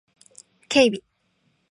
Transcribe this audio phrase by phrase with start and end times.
[0.67, 1.03] 警備